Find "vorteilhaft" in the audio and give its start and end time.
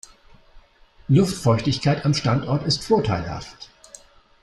2.83-3.69